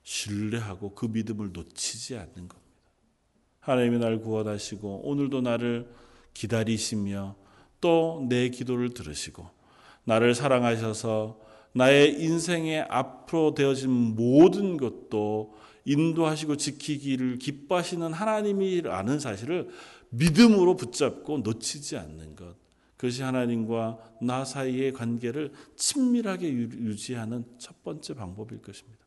신뢰하고 0.03 0.95
그 0.95 1.07
믿음을 1.07 1.53
놓치지 1.53 2.17
않는 2.17 2.35
겁니다. 2.35 2.61
하나님이 3.61 3.99
날 3.99 4.21
구원하시고 4.21 5.03
오늘도 5.05 5.43
나를 5.43 5.91
기다리시며 6.35 7.37
또 7.81 8.27
내 8.29 8.49
기도를 8.51 8.91
들으시고 8.95 9.49
나를 10.05 10.35
사랑하셔서 10.35 11.41
나의 11.73 12.21
인생의 12.23 12.83
앞으로 12.89 13.55
되어진 13.55 13.91
모든 13.91 14.77
것도 14.77 15.55
인도하시고 15.85 16.57
지키기를 16.57 17.39
기뻐하시는 17.39 18.13
하나님이라는 18.13 19.21
사실을 19.21 19.69
믿음으로 20.11 20.77
붙잡고 20.77 21.39
놓치지 21.39 21.97
않는 21.97 22.37
것. 22.37 22.57
그것이 22.97 23.23
하나님과 23.23 23.99
나 24.21 24.45
사이의 24.45 24.93
관계를 24.93 25.53
친밀하게 25.77 26.53
유지하는 26.53 27.45
첫 27.59 27.83
번째 27.83 28.15
방법일 28.15 28.61
것입니다. 28.61 28.99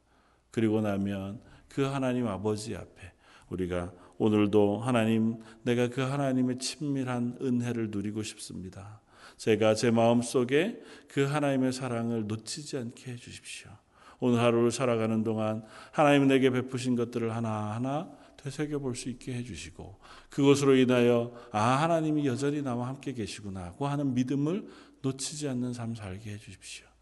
그리고 0.54 0.82
나면 0.82 1.42
그 1.68 1.82
하나님 1.82 2.28
아버지 2.28 2.76
앞에 2.76 3.12
우리가 3.50 3.92
오늘도 4.20 4.80
하나님 4.80 5.40
내가 5.64 5.90
그 5.90 6.02
하나님의 6.02 6.60
친밀한 6.60 7.38
은혜를 7.42 7.90
누리고 7.90 8.22
싶습니다. 8.22 9.02
제가 9.38 9.74
제 9.74 9.90
마음 9.90 10.22
속에 10.22 10.80
그 11.08 11.24
하나님의 11.24 11.74
사랑을 11.74 12.28
놓치지 12.28 12.78
않게 12.78 13.14
해 13.14 13.16
주십시오. 13.16 13.72
오늘 14.20 14.40
하루를 14.40 14.70
살아가는 14.70 15.24
동안 15.24 15.64
하나님 15.92 16.28
내게 16.28 16.52
베푸신 16.52 16.96
것들을 16.96 17.36
하나하나 17.36 18.12
되새겨 18.38 18.78
볼 18.80 18.96
수 18.96 19.10
있게 19.10 19.34
해 19.34 19.44
주시고 19.44 20.00
그것으로 20.30 20.76
인하여 20.76 21.34
아 21.52 21.82
하나님이 21.82 22.28
여전히 22.28 22.62
나와 22.62 22.88
함께 22.90 23.14
계시구나 23.14 23.72
고 23.72 23.88
하는 23.88 24.14
믿음을 24.14 24.68
놓치지 25.02 25.50
않는 25.50 25.74
삶 25.74 25.96
살게 25.96 26.34
해 26.34 26.38
주십시오. 26.38 26.93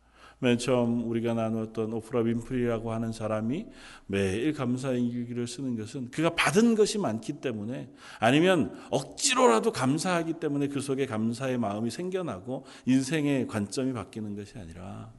맨 0.42 0.58
처음 0.58 1.08
우리가 1.08 1.36
나누었던 1.36 1.94
오프라 1.94 2.22
윈프리라고 2.22 2.92
하는 2.92 3.12
사람이 3.12 3.68
매일 4.08 4.54
감사일기를 4.54 5.48
쓰는 5.48 5.78
것은 5.78 6.10
그가 6.10 6.32
받은 6.32 6.74
것이 6.74 6.98
많기 6.98 7.34
때문에 7.34 7.90
아니면 8.20 8.76
억지로라도 8.90 9.72
감사하기 9.72 10.34
때문에 10.34 10.68
그 10.68 10.82
속에 10.82 11.06
감사의 11.06 11.60
마음이 11.60 11.92
생겨나고 11.92 12.66
인생의 12.88 13.46
관점이 13.46 13.94
바뀌는 13.94 14.36
것이 14.36 14.58
아니라 14.58 15.14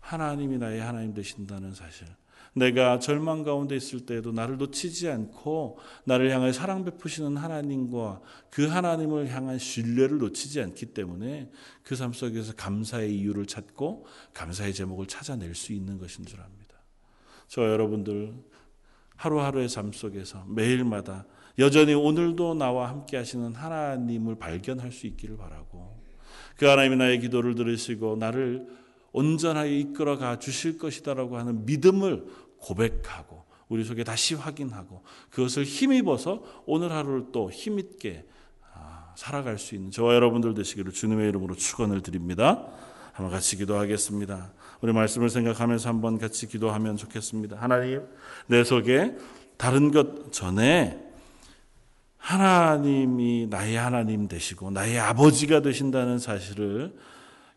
하나님이 0.00 0.58
나의 0.58 0.82
하나님 0.82 1.14
되신다는 1.14 1.72
사실. 1.72 2.06
내가 2.54 2.98
절망 2.98 3.44
가운데 3.44 3.76
있을 3.76 4.06
때에도 4.06 4.32
나를 4.32 4.56
놓치지 4.56 5.08
않고 5.08 5.78
나를 6.04 6.30
향해 6.30 6.52
사랑 6.52 6.84
베푸시는 6.84 7.36
하나님과 7.36 8.20
그 8.50 8.66
하나님을 8.66 9.28
향한 9.28 9.58
신뢰를 9.58 10.18
놓치지 10.18 10.60
않기 10.62 10.86
때문에 10.86 11.50
그 11.84 11.98
삶 11.98 12.12
속에서 12.12 12.54
감사의 12.54 13.14
이유를 13.14 13.46
찾고 13.46 14.06
감사의 14.32 14.72
제목을 14.72 15.06
찾아낼 15.06 15.54
수 15.54 15.72
있는 15.72 15.98
것인 15.98 16.24
줄 16.26 16.40
압니다. 16.40 16.76
저 17.48 17.62
여러분들 17.62 18.34
하루하루의 19.16 19.68
삶 19.68 19.92
속에서 19.92 20.44
매일마다 20.48 21.26
여전히 21.58 21.94
오늘도 21.94 22.54
나와 22.54 22.88
함께 22.88 23.16
하시는 23.16 23.52
하나님을 23.52 24.36
발견할 24.36 24.92
수 24.92 25.06
있기를 25.08 25.36
바라고 25.36 25.98
그 26.56 26.66
하나님이 26.66 26.96
나의 26.96 27.20
기도를 27.20 27.54
들으시고 27.54 28.16
나를 28.16 28.66
온전하게 29.12 29.78
이끌어가 29.78 30.38
주실 30.38 30.78
것이다라고 30.78 31.38
하는 31.38 31.64
믿음을 31.64 32.26
고백하고 32.58 33.44
우리 33.68 33.84
속에 33.84 34.04
다시 34.04 34.34
확인하고 34.34 35.02
그것을 35.30 35.64
힘입어서 35.64 36.42
오늘 36.66 36.92
하루를 36.92 37.26
또 37.32 37.50
힘있게 37.50 38.24
아, 38.74 39.12
살아갈 39.16 39.58
수 39.58 39.74
있는 39.74 39.90
저와 39.90 40.14
여러분들 40.14 40.54
되시기를 40.54 40.92
주님의 40.92 41.28
이름으로 41.28 41.54
축원을 41.54 42.02
드립니다. 42.02 42.66
한번 43.12 43.32
같이 43.32 43.56
기도하겠습니다. 43.56 44.52
우리 44.80 44.92
말씀을 44.92 45.28
생각하면서 45.28 45.88
한번 45.88 46.18
같이 46.18 46.46
기도하면 46.46 46.96
좋겠습니다. 46.96 47.56
하나님, 47.56 48.02
내 48.46 48.62
속에 48.62 49.16
다른 49.56 49.90
것 49.90 50.32
전에 50.32 51.04
하나님이 52.16 53.48
나의 53.50 53.76
하나님 53.76 54.28
되시고 54.28 54.70
나의 54.70 54.98
아버지가 54.98 55.62
되신다는 55.62 56.18
사실을 56.18 56.94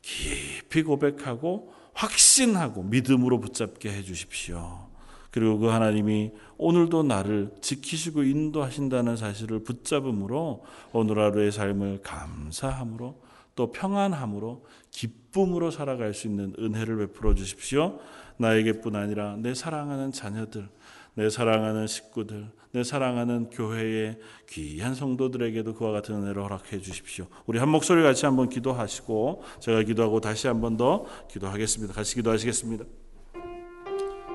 깊이 0.02 0.84
고백하고 0.84 1.74
확신하고 1.94 2.84
믿음으로 2.84 3.40
붙잡게 3.40 3.92
해 3.92 4.04
주십시오. 4.04 4.88
그리고 5.30 5.60
그 5.60 5.68
하나님이 5.68 6.32
오늘도 6.58 7.04
나를 7.04 7.52
지키시고 7.62 8.24
인도하신다는 8.24 9.16
사실을 9.16 9.64
붙잡음으로 9.64 10.66
오늘 10.92 11.20
하루의 11.20 11.52
삶을 11.52 12.02
감사함으로 12.04 13.22
또 13.56 13.72
평안함으로 13.72 14.66
기쁨으로 14.92 15.72
살아갈 15.72 16.14
수 16.14 16.28
있는 16.28 16.54
은혜를 16.60 16.98
베풀어 16.98 17.34
주십시오. 17.34 18.00
나에게뿐 18.38 18.96
아니라 18.96 19.36
내 19.38 19.54
사랑하는 19.54 20.12
자녀들, 20.12 20.68
내 21.14 21.30
사랑하는 21.30 21.88
식구들, 21.88 22.48
내 22.72 22.84
사랑하는 22.84 23.50
교회의 23.50 24.18
귀한 24.50 24.96
성도들에게도 24.96 25.74
그와 25.74 25.92
같은 25.92 26.16
은혜를 26.16 26.42
허락해 26.42 26.80
주십시오. 26.80 27.28
우리 27.46 27.60
한 27.60 27.70
목소리 27.70 28.02
같이 28.02 28.26
한번 28.26 28.48
기도하시고 28.50 29.44
제가 29.60 29.84
기도하고 29.84 30.22
다시 30.22 30.48
한번 30.48 30.78
더 30.78 31.06
기도하겠습니다. 31.30 31.94
같이 31.94 32.16
기도하시겠습니다. 32.16 32.86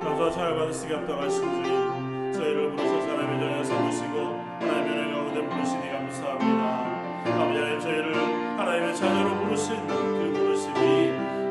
감사와 0.00 0.54
받으시기 0.54 0.92
합당하신 0.92 1.64
주님, 1.64 1.76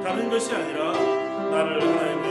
하나님 0.06 0.30
그 0.30 0.36
것이 0.36 0.54
아니라 0.54 0.92
나를 1.50 1.80
가운데 1.80 2.25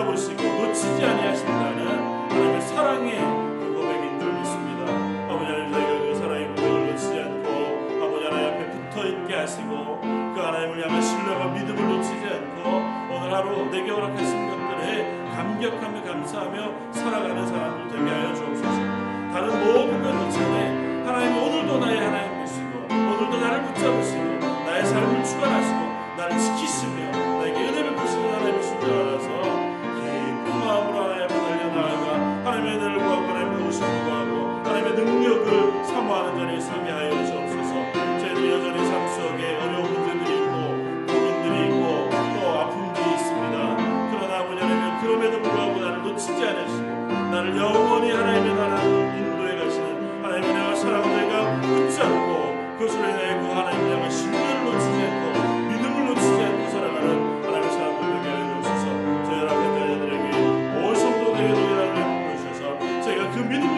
붙잡으시고 0.00 0.42
놓치지 0.42 1.04
아니하신다는 1.04 1.86
하나님의 2.30 2.60
사랑의 2.62 3.18
그 3.18 3.74
고백인 3.74 4.18
줄 4.18 4.32
믿습니다. 4.32 4.92
아버지 5.28 5.44
하나님 5.44 5.72
저희가 5.72 5.98
그 6.00 6.14
사랑의 6.14 6.48
고백을 6.48 6.90
놓치지 6.90 7.20
않고 7.20 7.48
아버지 8.04 8.24
하나님 8.24 8.48
앞에 8.48 8.70
붙어 8.70 9.06
있게 9.06 9.34
하시고 9.34 10.00
그 10.00 10.40
하나님을 10.40 10.84
향한 10.84 11.02
신뢰와 11.02 11.46
믿음을 11.48 11.88
놓치지 11.88 12.24
않고 12.26 13.14
오늘 13.14 13.34
하루 13.34 13.70
내게 13.70 13.90
허락하신 13.90 14.50
것들에 14.50 15.26
감격하며 15.34 16.02
감사하며 16.02 16.92
살아가는 16.92 17.46
사람들 17.46 17.98
되게 17.98 18.10
하여 18.10 18.34
주옵소서. 18.34 18.69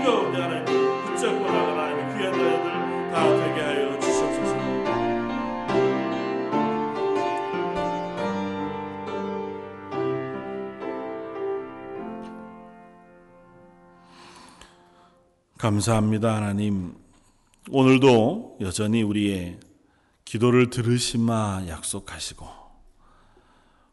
믿음 0.02 0.04
가운데 0.04 0.38
하나님 0.40 0.66
붙잡고 1.06 1.44
나가는 1.44 1.78
하나님의 1.78 2.18
귀한 2.18 2.32
자녀들 2.32 3.12
다 3.12 3.36
되게 3.36 3.60
하여 3.60 4.00
주시옵소서. 4.00 4.56
감사합니다 15.58 16.34
하나님. 16.34 16.96
오늘도 17.70 18.58
여전히 18.60 19.02
우리의 19.02 19.60
기도를 20.24 20.70
들으시마 20.70 21.66
약속하시고 21.68 22.48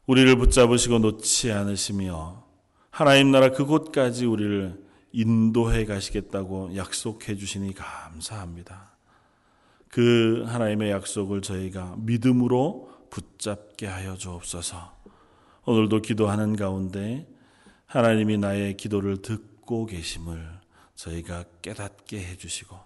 우리를 0.08 0.36
붙잡으시고 0.38 0.98
놓지 0.98 1.52
않으시며 1.52 2.44
하나님 2.90 3.30
나라 3.30 3.52
그곳까지 3.52 4.26
우리를 4.26 4.89
인도해 5.12 5.86
가시겠다고 5.86 6.76
약속해 6.76 7.36
주시니 7.36 7.74
감사합니다. 7.74 8.92
그 9.90 10.44
하나님의 10.48 10.92
약속을 10.92 11.42
저희가 11.42 11.96
믿음으로 11.98 12.92
붙잡게 13.10 13.88
하여 13.88 14.16
주옵소서. 14.16 14.98
오늘도 15.66 16.02
기도하는 16.02 16.56
가운데 16.56 17.28
하나님이 17.86 18.38
나의 18.38 18.78
기도를 18.78 19.22
듣고 19.22 19.88
계심을 19.88 20.60
저희가 20.96 21.46
깨닫게 21.62 22.20
해 22.20 22.38
주시고 22.38 22.78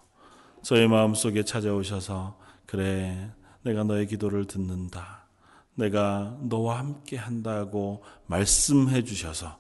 저희 0.62 0.88
마음속에 0.88 1.44
찾아오셔서 1.44 2.40
그래 2.66 3.32
내가 3.64 3.84
너의 3.84 4.08
기도를 4.08 4.46
듣는다. 4.46 5.24
내가 5.76 6.38
너와 6.42 6.80
함께 6.80 7.18
한다고 7.18 8.04
말씀해 8.28 9.04
주셔서 9.04 9.58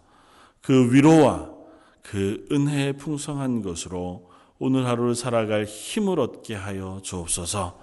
그 0.62 0.94
위로와 0.94 1.63
그 2.04 2.46
은혜의 2.52 2.98
풍성한 2.98 3.64
것으로 3.64 4.30
오늘 4.60 4.86
하루를 4.86 5.16
살아갈 5.16 5.66
힘을 5.66 6.20
얻게 6.20 6.54
하여 6.54 7.00
주옵소서. 7.02 7.80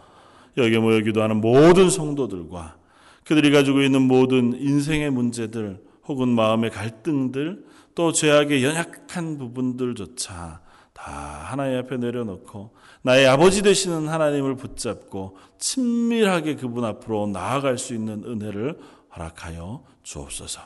여기 0.57 0.79
모여 0.79 1.01
기도하는 1.01 1.41
모든 1.41 1.91
성도들과 1.91 2.77
그들이 3.25 3.51
가지고 3.51 3.83
있는 3.83 4.03
모든 4.03 4.55
인생의 4.59 5.11
문제들 5.11 5.83
혹은 6.07 6.29
마음의 6.29 6.71
갈등들 6.71 7.65
또 7.95 8.13
죄악의 8.13 8.65
연약한 8.65 9.39
부분들조차 9.39 10.61
다 10.93 11.13
하나님 11.45 11.79
앞에 11.79 11.97
내려놓고 11.97 12.75
나의 13.03 13.27
아버지 13.27 13.63
되시는 13.63 14.09
하나님을 14.09 14.57
붙잡고 14.57 15.37
친밀하게 15.59 16.57
그분 16.57 16.85
앞으로 16.85 17.27
나아갈 17.27 17.79
수 17.79 17.95
있는 17.95 18.23
은혜를 18.25 18.79
허락하여 19.17 19.85
주옵소서. 20.03 20.61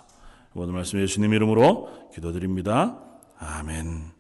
오늘 0.54 0.74
말씀 0.74 1.00
예수님 1.00 1.32
이름으로 1.32 2.10
기도드립니다. 2.12 2.98
아멘. 3.38 4.13